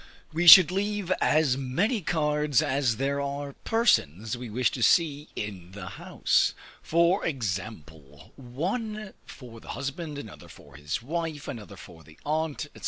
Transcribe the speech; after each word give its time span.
We 0.33 0.47
should 0.47 0.71
leave 0.71 1.11
as 1.21 1.57
many 1.57 2.01
cards 2.01 2.63
as 2.63 2.97
there 2.97 3.21
are 3.21 3.53
persons 3.53 4.35
we 4.35 4.49
wish 4.49 4.71
to 4.71 4.81
see 4.81 5.29
in 5.35 5.73
the 5.73 5.89
house; 5.89 6.55
for 6.81 7.23
example, 7.23 8.33
one 8.35 9.13
for 9.27 9.59
the 9.59 9.67
husband, 9.77 10.17
another 10.17 10.47
for 10.47 10.75
his 10.75 11.03
wife, 11.03 11.47
another 11.47 11.77
for 11.77 12.03
the 12.03 12.17
aunt, 12.25 12.65
&c. 12.75 12.79